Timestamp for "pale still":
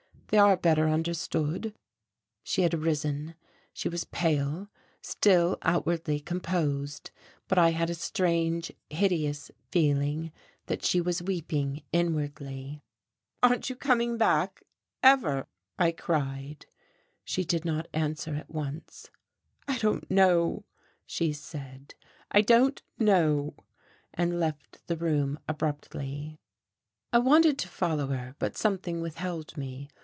4.05-5.57